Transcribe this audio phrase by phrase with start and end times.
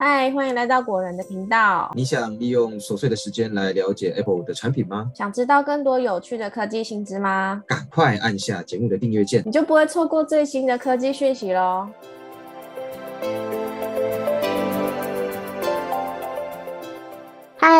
[0.00, 1.90] 嗨，欢迎来到果仁的频道。
[1.96, 5.10] 你想利用琐碎的时间来了解 Apple 的产品吗？
[5.12, 7.64] 想知道更多有趣的科技新知吗？
[7.66, 11.88] 赶快按下节目的订阅键，你就不会错过最新的科技讯息喽。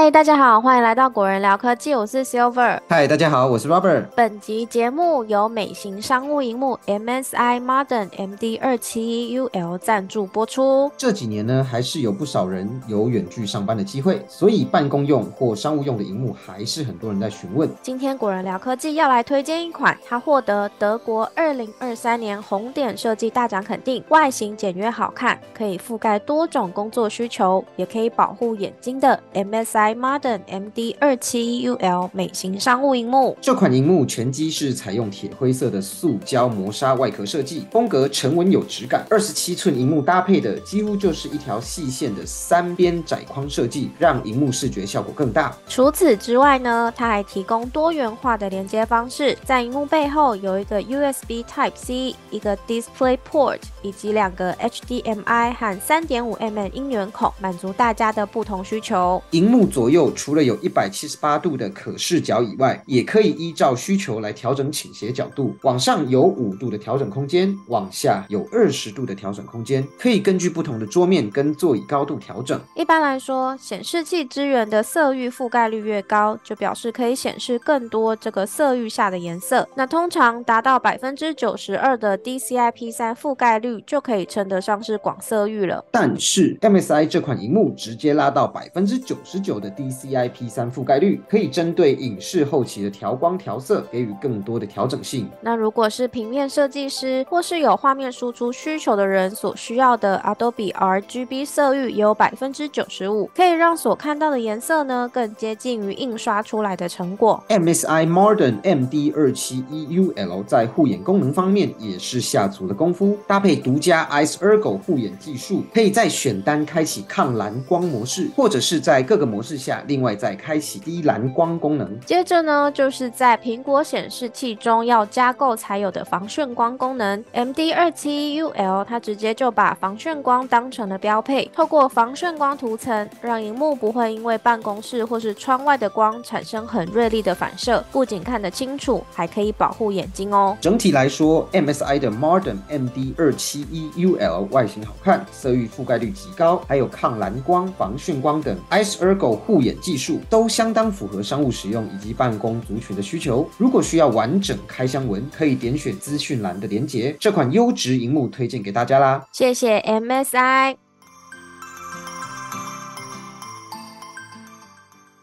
[0.08, 2.80] 嗨，大家好，欢迎来到果仁聊科技，我是 Silver。
[2.88, 4.06] 嗨，大家好，我是 Robert。
[4.16, 10.90] 本集节目由美型商务荧幕 MSI Modern MD 二七一 UL 赞助播出。
[10.96, 17.68] 这几年呢，还是有不少人有远距上班的机会，所以办公用或商务用的荧幕还是很多人在询问。
[17.82, 29.97] 今天果仁聊科技要来推荐一款，它获得德国二零二三年红点设计大奖肯定，外形简约好看，可以覆盖多种工作需求，也可以保护眼睛的 MS。
[29.98, 39.04] Modern MD 二七一 UL 美型商务荧幕，这款荧幕全机是采用铁灰色的塑胶磨砂外壳设计，风格沉稳有质感。
[39.10, 45.56] 二十七寸荧幕搭配的几乎就是一条细线的三边窄框设计，让荧幕视觉效果更大。
[45.68, 59.22] 除此之外呢，它还提供多元化的连接方式，在荧幕背后有一个 USB Type C，一个 Display Port，以及两个 HDMI 和三点五 mm 音源孔，满足大家的不同需求。
[59.30, 59.68] 荧幕。
[59.78, 65.54] 左右除了有一百七十八度的可视角以外，也可以依照需求来调整倾斜角度。
[65.62, 72.60] 往上有五度的调整空间，往下有二十度的调整空间，可以根据不同的桌面跟座椅高度调整。
[72.74, 79.68] 一般来说，显示器支援的色域覆盖率越高，就表示可以显示更多这个色域下的颜色。
[79.76, 85.84] 那通常达到百分之九十二的 DCI-P 三覆盖率，就可以称得上是广色域了。
[85.92, 89.58] 但是 MSI 这款荧幕直接拉到百分之九十九。
[89.58, 95.28] 的 DCI-P 三覆盖率可以针对影视后期的调光调色给予更多的调整性。
[95.40, 107.42] 那如果是平面设计师或是有画面输出需求的人所需要的 Adobe RGB 色域也有百分之九十五，可以让所看到的颜色呢更接近于印刷出来的成果。
[107.48, 119.57] MSI Modern MD 二七一 UL 在护眼功能方面也是下足了功夫，搭配独家 Ice Ergo 护眼技术，可以在选单开启抗蓝光模式，或者是在各个模式。
[119.58, 121.98] 下，另外再开启低蓝光功能。
[122.00, 127.22] 接着呢，就是在苹果显示器中要加购才有的防眩光功能。
[127.32, 140.56] MD 二七 UL 它直接就把防眩光当成了标配，透过防眩光涂层，让荧幕不会因为办公室或是窗外的光产生很锐利的反射，不仅看得清楚，还可以保护眼睛哦。
[140.60, 149.38] 整体来说，MSI 的 Modern MD 二七一 UL 外形好看，色域覆盖率极高，还有抗蓝光、防眩光等 Ice Ergo。
[149.48, 153.48] 护眼技术都相当符合商务使用以及办公族群的需求。
[153.56, 157.16] 如果需要完整开箱文，可以点选资讯栏的连结。
[157.18, 159.24] 这款优质荧幕推荐给大家啦！
[159.32, 160.76] 谢谢 MSI。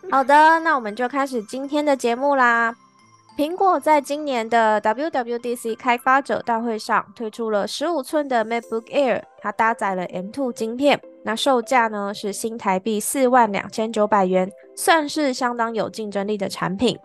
[0.10, 2.76] 好的，那我们就开始今天的节目啦。
[3.38, 10.98] 苹果在今年的 WWDC 开发者大会上推出了十五寸的 MacBook Air，它搭载了 M2 晶片。
[11.26, 16.98] 那售价呢是新台币四万两千九百元，算是相当有竞争力的产品。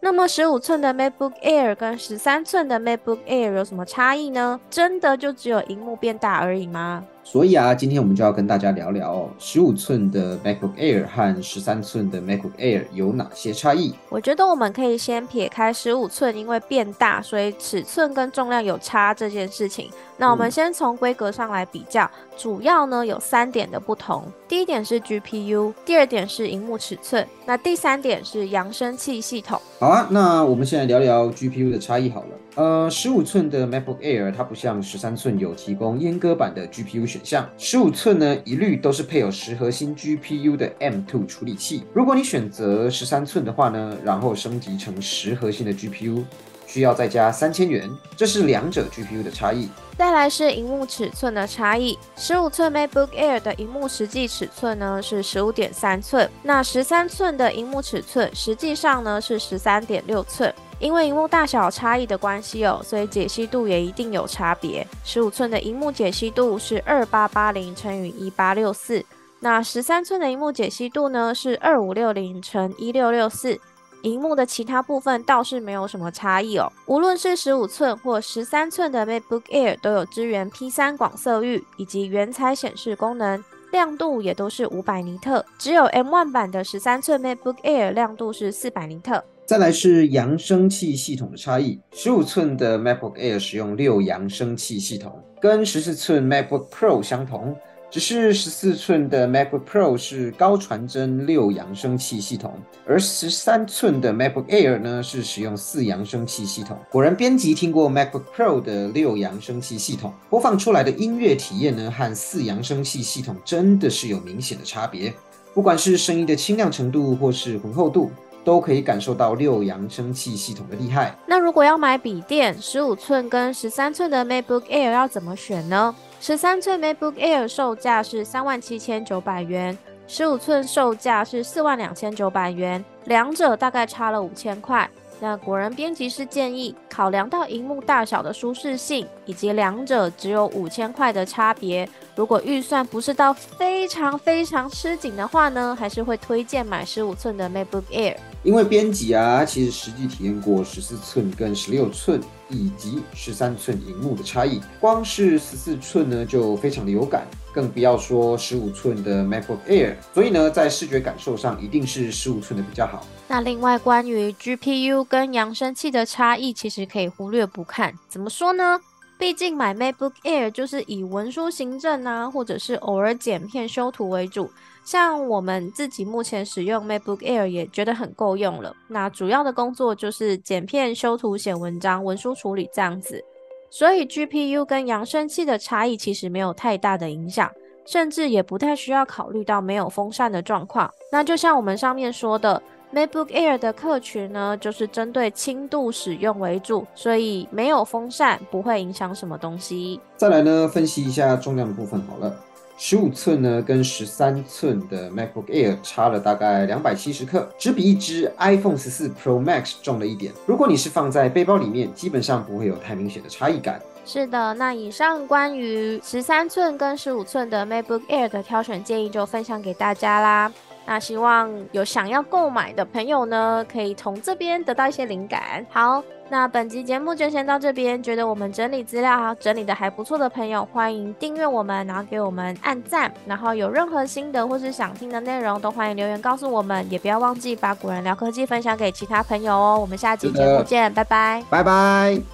[0.00, 4.58] 那么十五寸的 MacBook Air 跟十三寸的 MacBook Air 有什么差异呢？
[4.70, 7.04] 真的就只有荧幕变大而已吗？
[7.24, 13.94] 所以啊，今天我们就要跟大家聊聊十五寸的 MacBook Air 和十三寸的 MacBook Air 有哪些差异。
[14.10, 19.90] 我觉得我们可以先撇开十五寸因为变大，所以尺寸跟重量有差这件事情。
[20.16, 24.22] 那我们先从规格上来比较，主要呢有三点的不同。
[24.46, 29.60] 第一点是 GPU，第二点是荧幕尺寸，那第三点是扬声器系统。
[29.80, 32.28] 好啊，那我们现在聊聊 GPU 的差异好了。
[32.56, 41.84] 呃，十五寸的 MacBook Air 它不像十三寸有提供阉割版的 GPU 选项，十五寸呢一律都是配有十核心 GPU 的 M2 处理器。
[41.92, 46.24] 如果你选择十三寸的话呢，然后升级成十核心的 GPU。
[46.66, 49.68] 需要再加三千元，这是两者 GPU 的差异。
[49.98, 60.52] 再来是荧幕尺寸的差异，十五寸 MacBook Air 的荧幕实际尺寸呢是十五点三寸，那十三寸的荧幕尺寸实际上呢是十三点六寸。
[60.80, 64.86] 因为荧幕大小差异的关系哦，所以解析度也一定有差别。
[65.04, 69.04] 十五寸的荧幕解析度是二八八零乘以一八六四，
[69.40, 73.58] 那十三寸的荧幕解析度呢是二五六零乘一六六四。
[74.02, 76.70] 荧幕的其他部分倒是没有什么差异哦。
[76.84, 83.42] 无论是十五寸或十三寸的 MacBook Air 都有支援 P3 广色域以及原彩显示功能，
[83.72, 85.42] 亮度也都是五百尼特。
[85.58, 89.24] 只有 M1 版的十三寸 MacBook Air 亮度是四百尼特。
[89.46, 97.54] 再来是扬声器系统的差异，十五寸的 MacBook Air 使用六扬声器系统，跟十四寸 MacBook Pro 相同。
[97.90, 102.54] 只是十四寸的 MacBook Pro 是高传真六扬声器系统，
[102.86, 106.76] 而十三寸的 MacBook Air 呢是使用四扬声器系统。
[106.90, 115.12] 果然，编辑听过 MacBook Pro 的六扬声器系统，播放出来的音乐体验呢和四扬声器系统真的是有明显的差别，
[115.52, 118.10] 不管是声音的清亮程度或是浑厚度。
[118.44, 121.16] 都可以感受到六扬声器系统的厉害。
[121.26, 125.94] 那如果要买笔电，十五寸跟十三寸的 MacBook Air 要怎么选呢？
[126.20, 129.76] 十三寸 MacBook Air 售价是三万七千九百元，
[130.06, 134.88] 十五寸售价是四万两千九百元，两者大概差了五千块。
[135.20, 148.16] 那果然编辑是建议，考量到荧幕大小的舒适性，以及两者只有五千块的差别，如果预算不是到非常非常吃紧的话呢，还是会推荐买十五寸的 MacBook Air。
[148.44, 152.20] 因为编辑啊，其实实际体验过十四寸跟十六寸
[152.50, 159.94] 以及十三寸荧幕的差异，光是十四寸呢就非常的有感，更不要说十五寸的 MacBook Air。
[160.12, 163.06] 所以呢，在视觉感受上，一定是十五寸的比较好。
[163.26, 167.94] 那另外关于 GPU 跟扬声器的差异，其实可以忽略不看。
[168.10, 168.78] 怎么说呢？
[169.16, 174.50] 毕竟买 MacBook Air 就是以文书行政啊，或者是偶尔剪片修图为主。
[174.84, 178.72] 像我们自己目前使用 MacBook Air 也觉得很够用了。
[178.88, 183.24] 那主要的工作就是剪片、修图、写文章、文书处理这样子。
[183.70, 187.50] 所以 GPU 跟扬声器的差异其实没有太大的影响，
[187.84, 190.88] 甚至也不太需要考虑到没有风扇的状况。
[191.10, 192.62] 那就像我们上面说的
[192.94, 199.98] ，MacBook Air 的客群呢，就是针对轻度使用为主，所以没有风扇不会影响什么东西。
[200.16, 202.32] 再来呢，分析一下重量的部分好了。
[202.76, 210.32] 十五寸呢，跟十三寸的 MacBook Air 差了大概两百七十克，只比一只 iPhone 十四 Pro Max 重了一点。
[210.44, 213.80] 如果你是放在背包里面，基本上不会有太明显的差异感。
[214.04, 220.52] 是的，那以上关于十三寸跟十五寸的 MacBook Air 的挑选建议就分享给大家啦。
[220.86, 225.64] 那希望有想要购买的朋友呢，可以从这边得到一些灵感。
[225.70, 228.02] 好，那本集节目就先到这边。
[228.02, 233.12] 觉得我们整理资料整理的还不错的朋友，欢迎订阅我们，然后给我们按赞。
[233.26, 236.86] 然后有任何心得或是想听的内容，都欢迎留言告诉我们。
[236.90, 239.78] 也不要忘记把古人聊科技分享给其他朋友哦。
[239.80, 242.33] 我们下期节目见，拜拜，拜拜。